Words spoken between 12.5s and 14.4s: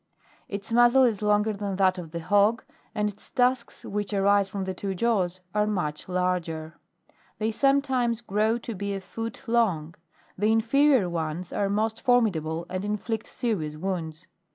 and inflict serious wounds.